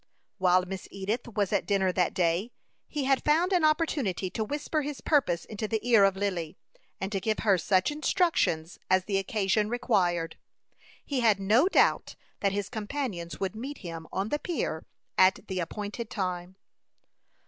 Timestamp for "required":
9.69-10.39